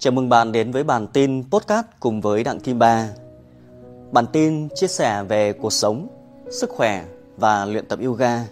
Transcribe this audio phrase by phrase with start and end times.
[0.00, 3.08] Chào mừng bạn đến với bản tin podcast cùng với Đặng Kim Ba.
[4.12, 6.06] Bản tin chia sẻ về cuộc sống,
[6.50, 7.04] sức khỏe
[7.36, 8.44] và luyện tập yoga.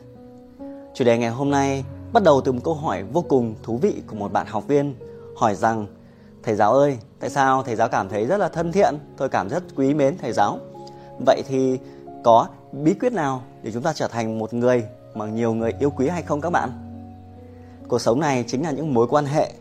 [0.95, 3.95] Chủ đề ngày hôm nay bắt đầu từ một câu hỏi vô cùng thú vị
[4.07, 4.95] của một bạn học viên
[5.37, 5.87] hỏi rằng
[6.43, 9.49] Thầy giáo ơi, tại sao thầy giáo cảm thấy rất là thân thiện, tôi cảm
[9.49, 10.59] rất quý mến thầy giáo.
[11.27, 11.79] Vậy thì
[12.25, 14.85] có bí quyết nào để chúng ta trở thành một người
[15.15, 16.71] mà nhiều người yêu quý hay không các bạn?
[17.89, 19.53] Cuộc sống này chính là những mối quan hệ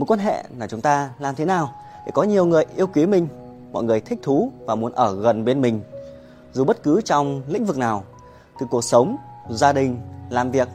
[0.00, 1.72] mối quan hệ là chúng ta làm thế nào
[2.06, 3.28] để có nhiều người yêu quý mình,
[3.72, 5.80] mọi người thích thú và muốn ở gần bên mình?
[6.52, 8.04] Dù bất cứ trong lĩnh vực nào,
[8.60, 9.16] từ cuộc sống,
[9.50, 10.68] gia đình, làm việc,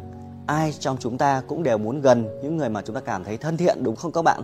[0.46, 3.38] ai trong chúng ta cũng đều muốn gần những người mà chúng ta cảm thấy
[3.38, 4.42] thân thiện, đúng không các bạn?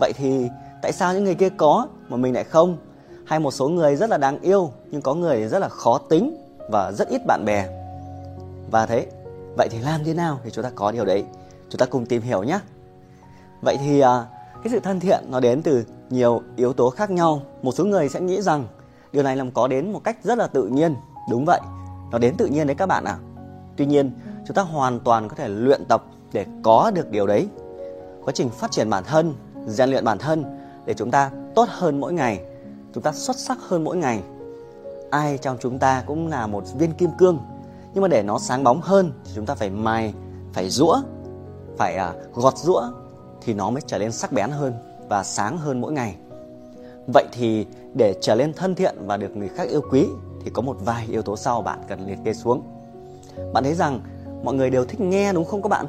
[0.00, 0.48] Vậy thì
[0.82, 2.76] tại sao những người kia có mà mình lại không?
[3.26, 6.36] Hay một số người rất là đáng yêu, nhưng có người rất là khó tính
[6.70, 7.68] và rất ít bạn bè?
[8.70, 9.06] Và thế,
[9.56, 11.24] vậy thì làm thế nào để chúng ta có điều đấy?
[11.68, 12.58] Chúng ta cùng tìm hiểu nhé!
[13.62, 14.26] Vậy thì à,
[14.62, 17.42] cái sự thân thiện nó đến từ nhiều yếu tố khác nhau.
[17.62, 18.66] Một số người sẽ nghĩ rằng
[19.12, 20.96] điều này làm có đến một cách rất là tự nhiên.
[21.30, 21.60] Đúng vậy,
[22.10, 23.18] nó đến tự nhiên đấy các bạn ạ.
[23.18, 23.22] À.
[23.76, 24.10] Tuy nhiên,
[24.46, 27.48] chúng ta hoàn toàn có thể luyện tập để có được điều đấy.
[28.24, 29.34] Quá trình phát triển bản thân,
[29.66, 30.44] rèn luyện bản thân
[30.84, 32.40] để chúng ta tốt hơn mỗi ngày,
[32.94, 34.22] chúng ta xuất sắc hơn mỗi ngày.
[35.10, 37.38] Ai trong chúng ta cũng là một viên kim cương,
[37.94, 40.14] nhưng mà để nó sáng bóng hơn thì chúng ta phải mài,
[40.52, 41.02] phải rũa,
[41.78, 42.82] phải à, gọt rũa
[43.44, 44.74] thì nó mới trở nên sắc bén hơn
[45.08, 46.16] và sáng hơn mỗi ngày.
[47.14, 50.06] Vậy thì để trở nên thân thiện và được người khác yêu quý
[50.44, 52.62] thì có một vài yếu tố sau bạn cần liệt kê xuống.
[53.52, 54.00] Bạn thấy rằng
[54.44, 55.86] mọi người đều thích nghe đúng không các bạn?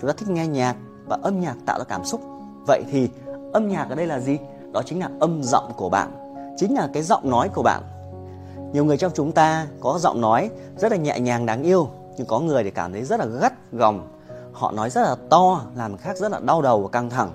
[0.00, 2.20] Chúng ta thích nghe nhạc và âm nhạc tạo ra cảm xúc.
[2.66, 3.08] Vậy thì
[3.52, 4.38] âm nhạc ở đây là gì?
[4.72, 6.12] Đó chính là âm giọng của bạn,
[6.56, 7.82] chính là cái giọng nói của bạn.
[8.72, 12.26] Nhiều người trong chúng ta có giọng nói rất là nhẹ nhàng đáng yêu, nhưng
[12.26, 14.08] có người thì cảm thấy rất là gắt gỏng
[14.60, 17.30] họ nói rất là to làm khác rất là đau đầu và căng thẳng.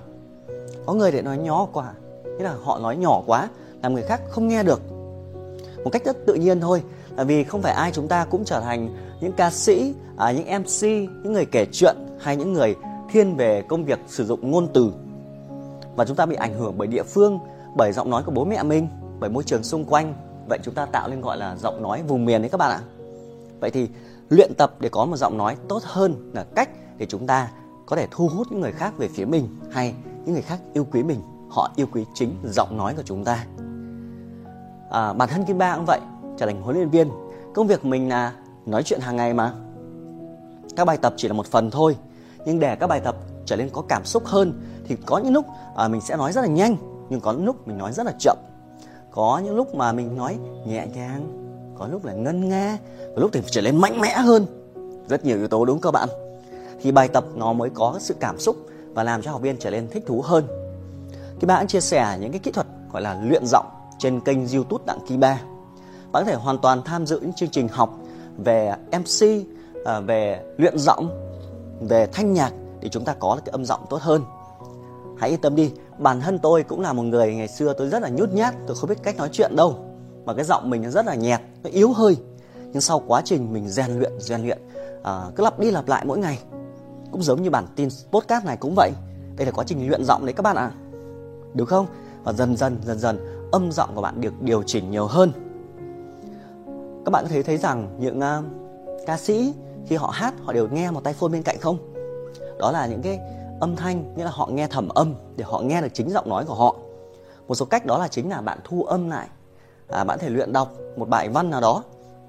[0.86, 1.92] Có người để nói nhỏ quá
[2.24, 3.48] nghĩa là họ nói nhỏ quá
[3.82, 4.80] làm người khác không nghe được.
[5.84, 6.82] Một cách rất tự nhiên thôi
[7.16, 10.62] là vì không phải ai chúng ta cũng trở thành những ca sĩ à, những
[10.62, 10.82] mc
[11.22, 12.76] những người kể chuyện hay những người
[13.10, 14.92] thiên về công việc sử dụng ngôn từ.
[15.96, 17.38] Mà chúng ta bị ảnh hưởng bởi địa phương
[17.76, 18.88] bởi giọng nói của bố mẹ mình
[19.20, 20.14] bởi môi trường xung quanh.
[20.48, 22.80] Vậy chúng ta tạo nên gọi là giọng nói vùng miền đấy các bạn ạ.
[23.60, 23.88] Vậy thì
[24.28, 26.68] luyện tập để có một giọng nói tốt hơn là cách
[26.98, 27.48] để chúng ta
[27.86, 30.86] có thể thu hút những người khác về phía mình hay những người khác yêu
[30.92, 31.20] quý mình.
[31.50, 33.46] Họ yêu quý chính giọng nói của chúng ta.
[34.90, 36.00] À, bản thân kim ba cũng vậy
[36.38, 37.10] trở thành huấn luyện viên.
[37.54, 38.32] Công việc mình là
[38.66, 39.52] nói chuyện hàng ngày mà.
[40.76, 41.96] Các bài tập chỉ là một phần thôi
[42.46, 45.46] nhưng để các bài tập trở nên có cảm xúc hơn thì có những lúc
[45.76, 46.76] à, mình sẽ nói rất là nhanh
[47.08, 48.36] nhưng có những lúc mình nói rất là chậm.
[49.10, 51.46] Có những lúc mà mình nói nhẹ nhàng
[51.78, 54.46] có lúc là ngân nga có lúc thì trở nên mạnh mẽ hơn.
[55.08, 56.25] Rất nhiều yếu tố đúng không các bạn?
[56.80, 58.56] Thì bài tập nó mới có sự cảm xúc
[58.94, 60.44] và làm cho học viên trở nên thích thú hơn.
[61.40, 63.66] Kỳ Ba cũng chia sẻ những cái kỹ thuật gọi là luyện giọng
[63.98, 65.40] trên kênh YouTube Đặng Kỳ Ba.
[66.12, 67.98] Bạn có thể hoàn toàn tham dự những chương trình học
[68.44, 69.46] về MC,
[69.84, 71.08] à, về luyện giọng,
[71.80, 74.22] về thanh nhạc để chúng ta có cái âm giọng tốt hơn.
[75.18, 78.02] Hãy yên tâm đi, bản thân tôi cũng là một người ngày xưa tôi rất
[78.02, 79.76] là nhút nhát, tôi không biết cách nói chuyện đâu.
[80.24, 82.16] Mà cái giọng mình nó rất là nhẹt, nó yếu hơi.
[82.72, 84.58] Nhưng sau quá trình mình rèn luyện, rèn luyện,
[85.02, 86.38] à, cứ lặp đi lặp lại mỗi ngày
[87.12, 88.90] cũng giống như bản tin podcast này cũng vậy.
[89.36, 90.62] Đây là quá trình luyện giọng đấy các bạn ạ.
[90.62, 90.76] À.
[91.54, 91.86] được không?
[92.24, 93.18] Và dần dần dần dần
[93.52, 95.32] âm giọng của bạn được điều chỉnh nhiều hơn.
[97.04, 98.44] Các bạn có thể thấy rằng những uh,
[99.06, 99.54] ca sĩ
[99.86, 101.78] khi họ hát họ đều nghe một tay phone bên cạnh không?
[102.58, 103.20] Đó là những cái
[103.60, 106.44] âm thanh nghĩa là họ nghe thẩm âm để họ nghe được chính giọng nói
[106.44, 106.76] của họ.
[107.48, 109.28] Một số cách đó là chính là bạn thu âm lại.
[109.88, 111.82] À, bạn thể luyện đọc một bài văn nào đó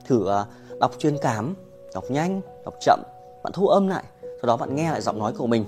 [0.05, 1.55] thử uh, đọc chuyên cảm
[1.93, 2.99] đọc nhanh đọc chậm
[3.43, 4.03] bạn thu âm lại
[4.41, 5.65] sau đó bạn nghe lại giọng nói của mình.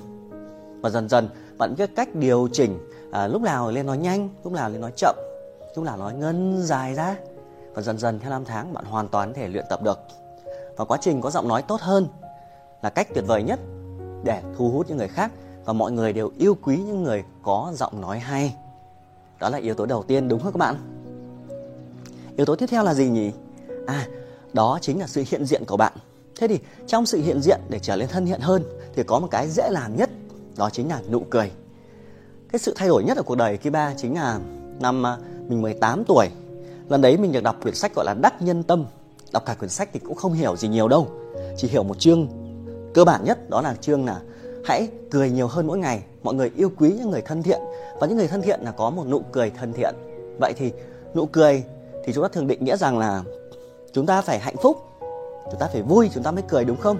[0.81, 2.79] Và dần dần bạn biết cách điều chỉnh
[3.11, 5.15] à, lúc nào lên nói nhanh lúc nào lên nói chậm
[5.75, 7.15] lúc nào nói ngân dài ra.
[7.73, 9.99] Và dần dần theo năm tháng bạn hoàn toàn thể luyện tập được.
[10.77, 12.07] Và quá trình có giọng nói tốt hơn
[12.81, 13.59] là cách tuyệt vời nhất
[14.23, 15.31] để thu hút những người khác.
[15.65, 18.55] Và mọi người đều yêu quý những người có giọng nói hay.
[19.39, 20.75] Đó là yếu tố đầu tiên đúng không các bạn?
[22.37, 23.31] Yếu tố tiếp theo là gì nhỉ?
[23.87, 24.07] À
[24.53, 25.93] đó chính là sự hiện diện của bạn.
[26.39, 28.63] Thế thì trong sự hiện diện để trở nên thân thiện hơn
[28.95, 30.09] thì có một cái dễ làm nhất,
[30.57, 31.51] đó chính là nụ cười.
[32.51, 34.39] Cái sự thay đổi nhất ở cuộc đời Kiba chính là
[34.79, 36.27] năm à, mình 18 tuổi.
[36.89, 38.85] Lần đấy mình được đọc quyển sách gọi là Đắc Nhân Tâm.
[39.31, 41.07] Đọc cả quyển sách thì cũng không hiểu gì nhiều đâu.
[41.57, 42.27] Chỉ hiểu một chương
[42.93, 44.19] cơ bản nhất đó là chương là
[44.65, 46.03] hãy cười nhiều hơn mỗi ngày.
[46.23, 47.59] Mọi người yêu quý những người thân thiện
[47.99, 49.95] và những người thân thiện là có một nụ cười thân thiện.
[50.39, 50.71] Vậy thì
[51.15, 51.63] nụ cười
[52.05, 53.23] thì chúng ta thường định nghĩa rằng là
[53.93, 54.88] chúng ta phải hạnh phúc
[55.45, 56.97] chúng ta phải vui, chúng ta mới cười, đúng không?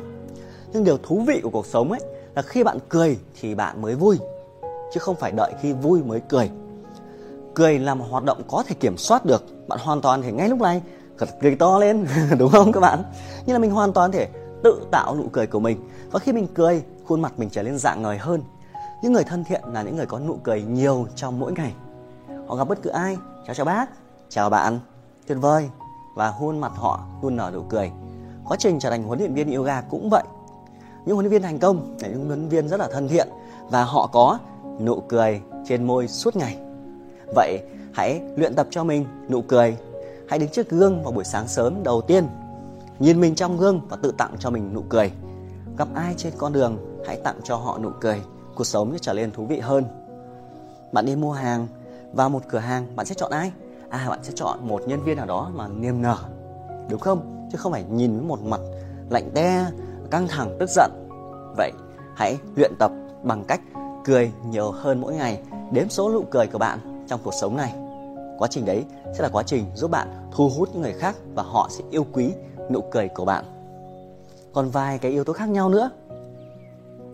[0.74, 2.01] Nhưng điều thú vị của cuộc sống ấy
[2.36, 4.18] là khi bạn cười thì bạn mới vui,
[4.94, 6.50] chứ không phải đợi khi vui mới cười.
[7.53, 10.50] Cười là một hoạt động có thể kiểm soát được, bạn hoàn toàn thể ngay
[10.50, 10.81] lúc này
[11.41, 12.06] cười to lên,
[12.38, 13.03] đúng không các bạn?
[13.45, 14.27] Như là mình hoàn toàn thể
[14.63, 17.77] tự tạo nụ cười của mình, và khi mình cười, khuôn mặt mình trở nên
[17.77, 18.44] dạng ngời hơn.
[19.01, 21.74] Những người thân thiện là những người có nụ cười nhiều trong mỗi ngày.
[22.47, 23.18] Họ gặp bất cứ ai.
[23.45, 23.89] Chào chào bác.
[24.30, 24.80] Chào bạn.
[25.27, 25.69] Tuyệt vời.
[26.15, 27.92] Và khuôn mặt họ luôn nở nụ cười
[28.49, 30.23] quá trình trở thành huấn luyện viên yoga cũng vậy.
[31.05, 33.27] Những huấn luyện viên thành công là những huấn luyện viên rất là thân thiện
[33.69, 34.39] và họ có
[34.79, 36.57] nụ cười trên môi suốt ngày.
[37.35, 37.59] Vậy
[37.93, 39.77] hãy luyện tập cho mình nụ cười.
[40.29, 42.27] Hãy đứng trước gương vào buổi sáng sớm đầu tiên.
[42.99, 45.11] Nhìn mình trong gương và tự tặng cho mình nụ cười.
[45.77, 48.21] Gặp ai trên con đường, hãy tặng cho họ nụ cười.
[48.55, 49.83] Cuộc sống sẽ trở nên thú vị hơn.
[50.91, 51.67] Bạn đi mua hàng,
[52.13, 53.51] vào một cửa hàng, bạn sẽ chọn ai?
[53.89, 56.17] À bạn sẽ chọn một nhân viên nào đó mà niềm nở
[56.89, 57.47] đúng không?
[57.51, 58.62] Chứ không phải nhìn với một mặt
[59.09, 59.65] lạnh te
[60.12, 60.91] căng thẳng tức giận.
[61.57, 61.71] Vậy
[62.15, 62.91] hãy luyện tập
[63.24, 63.62] bằng cách
[64.06, 65.41] cười nhiều hơn mỗi ngày
[65.71, 67.74] đếm số nụ cười của bạn trong cuộc sống này.
[68.38, 68.83] Quá trình đấy
[69.18, 72.06] sẽ là quá trình giúp bạn thu hút những người khác và họ sẽ yêu
[72.13, 72.30] quý
[72.69, 73.45] nụ cười của bạn.
[74.53, 75.89] Còn vài cái yếu tố khác nhau nữa.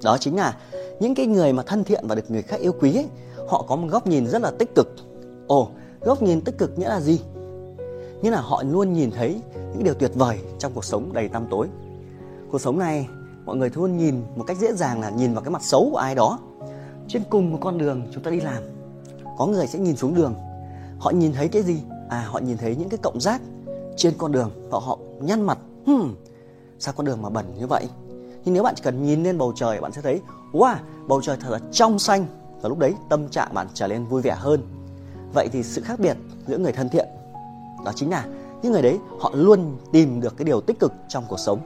[0.03, 0.57] Đó chính là
[0.99, 3.07] những cái người mà thân thiện và được người khác yêu quý ấy,
[3.47, 4.95] họ có một góc nhìn rất là tích cực.
[5.47, 5.69] Ồ
[6.01, 7.19] góc nhìn tích cực nghĩa là gì?
[8.25, 11.47] Nghĩa là họ luôn nhìn thấy những điều tuyệt vời trong cuộc sống đầy tăm
[11.49, 11.67] tối.
[12.51, 13.07] Cuộc sống này
[13.45, 15.97] mọi người luôn nhìn một cách dễ dàng là nhìn vào cái mặt xấu của
[15.97, 16.39] ai đó.
[17.07, 18.63] Trên cùng một con đường chúng ta đi làm
[19.37, 20.35] có người sẽ nhìn xuống đường.
[20.99, 21.81] Họ nhìn thấy cái gì?
[22.09, 23.41] À họ nhìn thấy những cái cộng rác
[23.97, 26.15] trên con đường và họ nhăn mặt hmm,
[26.79, 27.89] sao con đường mà bẩn như vậy?
[28.45, 30.21] Nhưng nếu bạn chỉ cần nhìn lên bầu trời bạn sẽ thấy
[30.53, 30.75] wow
[31.07, 32.25] bầu trời thật là trong xanh.
[32.61, 34.61] Và lúc đấy tâm trạng bạn trở nên vui vẻ hơn.
[35.33, 36.17] Vậy thì sự khác biệt
[36.47, 37.07] giữa người thân thiện
[37.85, 38.25] đó chính là
[38.61, 41.59] những người đấy, họ luôn tìm được cái điều tích cực trong cuộc sống.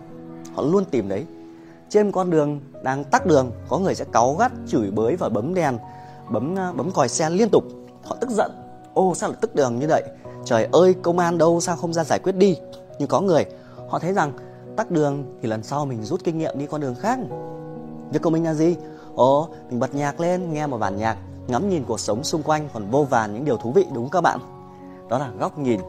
[0.54, 1.26] Họ luôn tìm đấy.
[1.90, 5.54] Trên con đường đang tắc đường, có người sẽ cáu gắt, chửi bới và bấm
[5.54, 5.78] đèn,
[6.30, 7.64] bấm ờ, bấm còi xe liên tục.
[8.04, 8.52] Họ tức giận.
[8.94, 10.04] Ô, sao lại tức đường như vậy?
[10.46, 12.58] Trời ơi, công an đâu, sao không ra giải quyết đi?
[13.00, 13.46] Nhưng có người,
[13.90, 14.32] họ thấy rằng
[14.78, 17.20] tắc đường thì lần sau mình rút kinh nghiệm đi con đường khác.
[18.12, 18.76] Việc của mình là gì?
[19.16, 21.18] Ồ, mình bật nhạc lên, nghe một bản nhạc,
[21.48, 24.12] ngắm nhìn cuộc sống xung quanh còn vô vàn những điều thú vị, đúng không
[24.12, 24.40] các bạn?
[25.10, 25.80] Đó là góc nhìn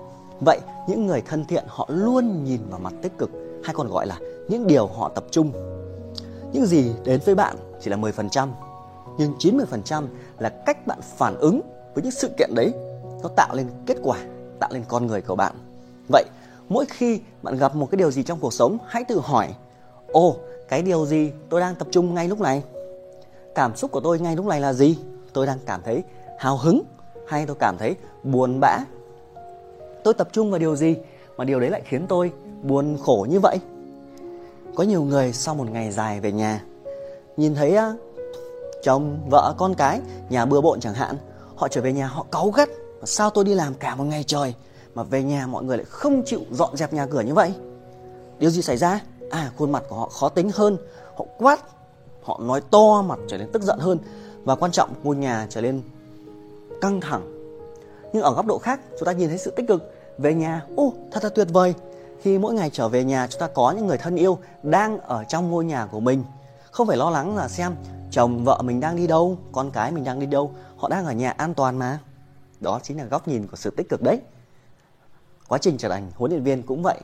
[0.40, 3.30] vậy những người thân thiện họ luôn nhìn vào mặt tích cực,
[3.64, 5.52] hay còn gọi là những điều họ tập trung.
[6.52, 8.48] Những gì đến với bạn chỉ là 10%
[9.18, 10.06] nhưng 90%
[10.38, 11.60] là cách bạn phản ứng
[11.94, 12.72] với những sự kiện đấy.
[13.22, 14.18] Nó tạo lên kết quả,
[14.60, 15.54] tạo lên con người của bạn.
[16.08, 16.24] Vậy
[16.68, 19.54] mỗi khi bạn gặp một cái điều gì trong cuộc sống, hãy tự hỏi,
[20.12, 20.36] ồ,
[20.68, 22.62] cái điều gì tôi đang tập trung ngay lúc này?
[23.54, 24.98] Cảm xúc của tôi ngay lúc này là gì?
[25.32, 26.02] Tôi đang cảm thấy
[26.38, 26.82] hào hứng,
[27.28, 28.78] hay tôi cảm thấy buồn bã?
[30.04, 30.96] Tôi tập trung vào điều gì
[31.36, 32.32] mà điều đấy lại khiến tôi
[32.62, 33.58] buồn khổ như vậy?
[34.74, 36.64] Có nhiều người sau một ngày dài về nhà,
[37.36, 37.76] nhìn thấy
[38.82, 40.00] chồng, vợ, con cái,
[40.30, 41.16] nhà bừa bộn chẳng hạn,
[41.56, 42.68] họ trở về nhà họ cáu gắt
[43.04, 44.54] sao tôi đi làm cả một ngày trời
[44.94, 47.54] mà về nhà mọi người lại không chịu dọn dẹp nhà cửa như vậy?
[48.38, 49.00] Điều gì xảy ra?
[49.30, 50.76] À khuôn mặt của họ khó tính hơn,
[51.16, 51.60] họ quát,
[52.22, 53.98] họ nói to mặt trở nên tức giận hơn
[54.44, 55.82] và quan trọng, ngôi nhà trở nên
[56.80, 57.39] căng thẳng
[58.12, 59.94] nhưng ở góc độ khác, chúng ta nhìn thấy sự tích cực.
[60.18, 61.74] Về nhà, ô, thật là tuyệt vời.
[62.22, 65.24] Khi mỗi ngày trở về nhà, chúng ta có những người thân yêu đang ở
[65.24, 66.24] trong ngôi nhà của mình.
[66.70, 67.72] Không phải lo lắng là xem
[68.10, 70.52] chồng, vợ mình đang đi đâu, con cái mình đang đi đâu.
[70.76, 71.98] Họ đang ở nhà an toàn mà.
[72.60, 74.20] Đó chính là góc nhìn của sự tích cực đấy.
[75.48, 77.00] Quá trình trở thành huấn luyện viên cũng vậy.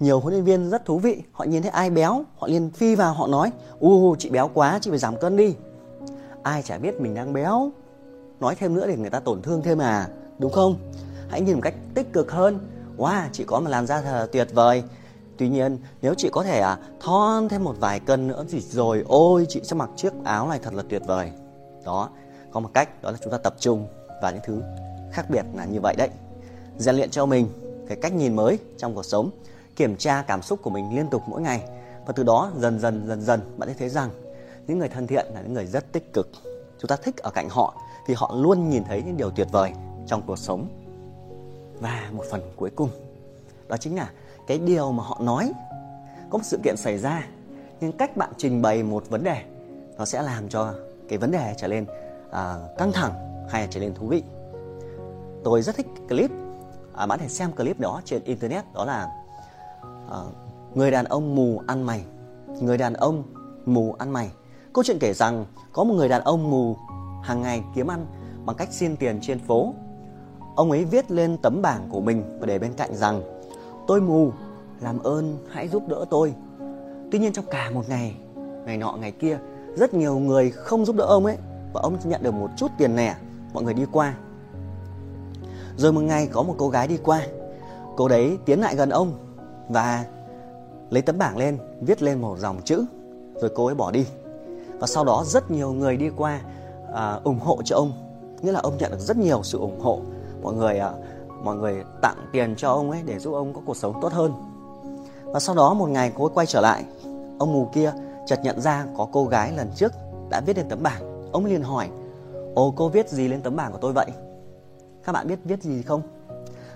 [0.00, 1.22] Nhiều huấn luyện viên rất thú vị.
[1.32, 4.78] Họ nhìn thấy ai béo, họ liền phi vào, họ nói u chị béo quá,
[4.82, 5.54] chị phải giảm cân đi.
[6.42, 7.70] Ai chả biết mình đang béo
[8.44, 10.08] nói thêm nữa để người ta tổn thương thêm à
[10.38, 10.76] đúng không?
[11.28, 12.58] Hãy nhìn một cách tích cực hơn.
[12.96, 14.82] Wow chị có một làn da thật là tuyệt vời.
[15.36, 19.04] Tuy nhiên nếu chị có thể à, thon thêm một vài cân nữa thì rồi
[19.08, 21.30] ôi chị sẽ mặc chiếc áo này thật là tuyệt vời.
[21.84, 22.08] Đó
[22.52, 23.86] có một cách đó là chúng ta tập trung
[24.22, 24.62] vào những thứ
[25.12, 26.08] khác biệt là như vậy đấy.
[26.78, 27.48] Rèn luyện cho mình
[27.88, 29.30] cái cách nhìn mới trong cuộc sống
[29.76, 31.62] kiểm tra cảm xúc của mình liên tục mỗi ngày.
[32.06, 34.10] Và từ đó dần dần dần dần bạn sẽ thấy rằng
[34.66, 36.28] những người thân thiện là những người rất tích cực.
[36.78, 37.74] Chúng ta thích ở cạnh họ
[38.06, 39.72] thì họ luôn nhìn thấy những điều tuyệt vời
[40.06, 40.68] trong cuộc sống.
[41.80, 42.90] Và một phần cuối cùng
[43.68, 44.10] đó chính là
[44.46, 45.52] cái điều mà họ nói.
[46.30, 47.26] Có một sự kiện xảy ra
[47.80, 49.42] nhưng cách bạn trình bày một vấn đề
[49.98, 50.74] nó sẽ làm cho
[51.08, 51.90] cái vấn đề trở nên uh,
[52.30, 53.12] à, căng thẳng
[53.50, 54.22] hay là trở nên thú vị.
[55.44, 56.30] Tôi rất thích clip.
[56.94, 59.08] À, bạn thể xem clip đó trên internet đó là
[60.06, 62.04] uh, người đàn ông mù ăn mày.
[62.60, 63.22] Người đàn ông
[63.66, 64.30] mù ăn mày.
[64.72, 66.76] Câu chuyện kể rằng có một người đàn ông mù
[67.24, 68.06] hàng ngày kiếm ăn
[68.46, 69.74] bằng cách xin tiền trên phố.
[70.56, 73.22] Ông ấy viết lên tấm bảng của mình và để bên cạnh rằng,
[73.86, 74.30] tôi mù,
[74.80, 76.34] làm ơn hãy giúp đỡ tôi.
[77.12, 78.14] Tuy nhiên trong cả một ngày
[78.66, 79.38] ngày nọ, ngày kia,
[79.76, 81.36] rất nhiều người không giúp đỡ ông ấy
[81.72, 83.16] và ông nhận được một chút tiền lẻ
[83.52, 84.14] mọi người đi qua.
[85.76, 87.26] Rồi một ngày có một cô gái đi qua,
[87.96, 89.12] cô đấy tiến lại gần ông
[89.68, 90.04] và
[90.90, 92.84] lấy tấm bảng lên, viết lên một dòng chữ,
[93.40, 94.06] rồi cô ấy bỏ đi.
[94.78, 96.40] Và sau đó rất nhiều người đi qua
[96.94, 97.92] à, ủng hộ cho ông.
[98.42, 100.00] Nghĩa là ông nhận được rất nhiều sự ủng hộ.
[100.42, 100.92] Mọi người à,
[101.44, 104.32] mọi người tặng tiền cho ông ấy để giúp ông có cuộc sống tốt hơn.
[105.24, 106.84] Và sau đó một ngày cô ấy quay trở lại
[107.38, 107.92] ông mù kia
[108.26, 109.92] chợt nhận ra có cô gái lần trước
[110.30, 111.30] đã viết lên tấm bảng.
[111.32, 111.88] Ông liền hỏi
[112.54, 114.06] ồ cô viết gì lên tấm bảng của tôi vậy?
[115.04, 116.02] Các bạn biết viết gì không?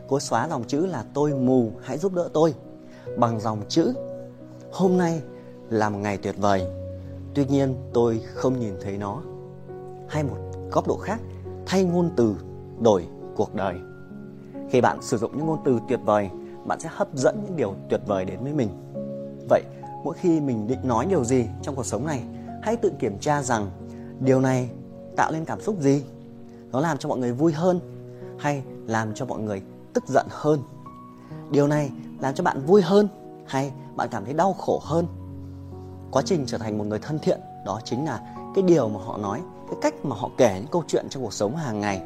[0.09, 2.55] Cô ấy xóa dòng chữ là tôi mù hãy giúp đỡ tôi.
[3.17, 3.95] Bằng dòng chữ
[4.73, 5.23] hôm nay
[5.71, 6.67] là một ngày tuyệt vời.
[7.35, 9.23] Tuy nhiên tôi không nhìn thấy nó
[10.09, 10.37] hay một
[10.73, 11.21] góc độ khác,
[11.67, 12.37] thay ngôn từ
[12.81, 13.75] đổi cuộc đời.
[14.71, 16.31] Khi bạn sử dụng những ngôn từ tuyệt vời,
[16.67, 18.69] bạn sẽ hấp dẫn những điều tuyệt vời đến với mình.
[19.49, 19.63] Vậy,
[20.05, 22.23] mỗi khi mình định nói điều gì trong cuộc sống này,
[22.63, 23.71] hãy tự kiểm tra rằng
[24.21, 24.71] điều này
[25.17, 26.05] tạo lên cảm xúc gì?
[26.73, 27.81] Nó làm cho mọi người vui hơn
[28.39, 29.63] hay làm cho mọi người
[29.95, 30.61] tức giận hơn?
[31.51, 33.09] Điều này làm cho bạn vui hơn
[33.47, 35.07] hay bạn cảm thấy đau khổ hơn?
[36.11, 39.19] Quá trình trở thành một người thân thiện, đó chính là cái điều mà họ
[39.19, 39.41] nói,
[39.71, 42.03] cái cách mà họ kể những câu chuyện trong cuộc sống hàng ngày.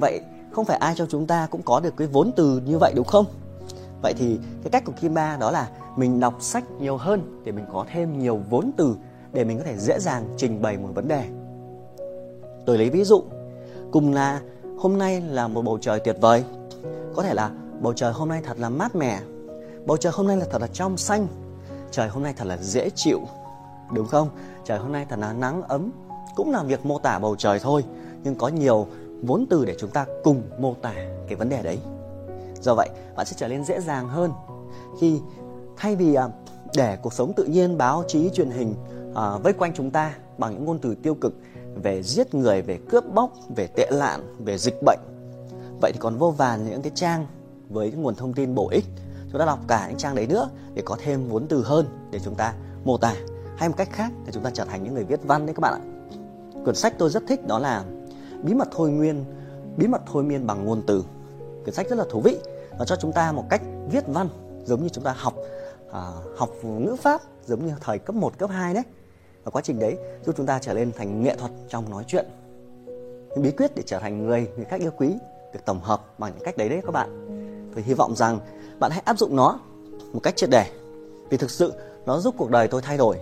[0.00, 0.20] Vậy
[0.52, 3.06] không phải ai trong chúng ta cũng có được cái vốn từ như vậy đúng
[3.06, 3.24] không?
[4.02, 7.52] Vậy thì cái cách của kim ba đó là mình đọc sách nhiều hơn để
[7.52, 8.96] mình có thêm nhiều vốn từ
[9.32, 11.24] để mình có thể dễ dàng trình bày một vấn đề.
[12.66, 13.22] Tôi lấy ví dụ,
[13.90, 14.40] cùng là
[14.78, 16.44] hôm nay là một bầu trời tuyệt vời.
[17.14, 19.20] Có thể là bầu trời hôm nay thật là mát mẻ,
[19.86, 21.26] bầu trời hôm nay là thật là trong xanh,
[21.90, 23.20] trời hôm nay thật là dễ chịu,
[23.92, 24.28] đúng không?
[24.68, 25.90] Trời hôm nay thật là nắng ấm.
[26.36, 27.84] Cũng là việc mô tả bầu trời thôi
[28.24, 28.86] nhưng có nhiều
[29.22, 30.94] vốn từ để chúng ta cùng mô tả
[31.28, 31.78] cái vấn đề đấy.
[32.60, 34.32] Do vậy bạn sẽ trở nên dễ dàng hơn
[35.00, 35.20] khi
[35.76, 36.28] thay vì à,
[36.76, 38.74] để cuộc sống tự nhiên báo chí truyền hình
[39.14, 41.34] à, vây quanh chúng ta bằng những ngôn từ tiêu cực
[41.82, 45.00] về giết người về cướp bóc về tệ nạn về dịch bệnh
[45.80, 47.26] vậy thì còn vô vàn những cái trang
[47.68, 48.84] với nguồn thông tin bổ ích.
[49.30, 52.20] Chúng ta đọc cả những trang đấy nữa để có thêm vốn từ hơn để
[52.24, 53.14] chúng ta mô tả
[53.58, 55.60] hay một cách khác để chúng ta trở thành những người viết văn đấy các
[55.60, 55.82] bạn ạ.
[56.64, 57.84] Quyển sách tôi rất thích đó là
[58.42, 59.24] bí mật thôi nguyên
[59.76, 61.04] bí mật thôi miên bằng ngôn từ.
[61.64, 62.38] Quyển sách rất là thú vị
[62.78, 64.28] nó cho chúng ta một cách viết văn
[64.64, 65.34] giống như chúng ta học
[65.88, 65.94] uh,
[66.38, 68.82] học ngữ pháp giống như thời cấp 1, cấp 2 đấy.
[69.44, 69.96] Và quá trình đấy
[70.26, 72.26] giúp chúng ta trở lên thành nghệ thuật trong nói chuyện.
[73.30, 75.14] Những bí quyết để trở thành người người khác yêu quý
[75.52, 77.24] được tổng hợp bằng những cách đấy đấy các bạn.
[77.74, 78.40] Tôi hy vọng rằng
[78.80, 79.60] bạn hãy áp dụng nó
[80.12, 80.70] một cách triệt để
[81.30, 81.72] vì thực sự
[82.06, 83.18] nó giúp cuộc đời tôi thay đổi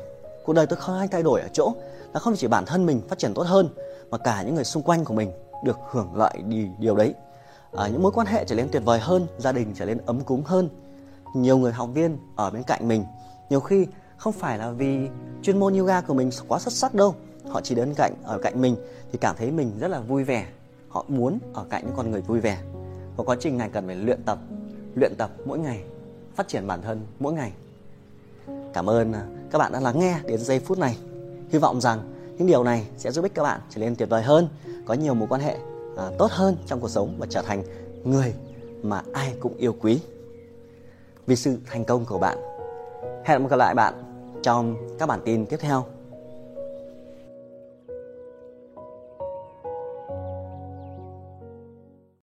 [0.46, 1.74] cuộc đời tôi không hay thay đổi ở chỗ
[2.14, 3.68] là không chỉ bản thân mình phát triển tốt hơn
[4.10, 5.30] mà cả những người xung quanh của mình
[5.64, 7.14] được hưởng lợi đi điều đấy.
[7.72, 10.20] À, những mối quan hệ trở nên tuyệt vời hơn gia đình trở nên ấm
[10.20, 10.68] cúng hơn.
[11.34, 13.04] Nhiều người học viên ở bên cạnh mình
[13.50, 13.86] nhiều khi
[14.16, 15.08] không phải là vì
[15.42, 17.14] chuyên môn yoga của mình quá xuất sắc đâu.
[17.48, 18.76] Họ chỉ đến cạnh ở cạnh mình
[19.12, 20.46] thì cảm thấy mình rất là vui vẻ.
[20.88, 22.58] Họ muốn ở cạnh những con người vui vẻ.
[23.16, 24.38] Và quá trình này cần phải luyện tập
[24.94, 25.84] luyện tập mỗi ngày
[26.34, 27.52] phát triển bản thân mỗi ngày
[28.74, 30.98] cảm ơn à, các bạn đã lắng nghe đến giây phút này.
[31.48, 32.00] Hy vọng rằng
[32.38, 34.48] những điều này sẽ giúp ích các bạn trở nên tuyệt vời hơn
[34.86, 35.56] có nhiều mối quan hệ
[35.96, 37.62] à, tốt hơn trong cuộc sống và trở thành
[38.04, 38.34] người
[38.82, 40.00] mà ai cũng yêu quý.
[41.26, 42.38] Vì sự thành công của bạn.
[43.24, 43.94] Hẹn gặp lại bạn
[44.42, 45.84] trong các bản tin tiếp theo.